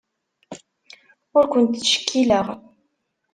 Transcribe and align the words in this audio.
Ur 1.37 1.45
kent-ttcekkileɣ. 1.51 2.47